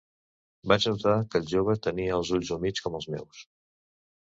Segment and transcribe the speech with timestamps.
[0.71, 3.49] Vaig notar que el jove tenia els ulls humits, com els meus.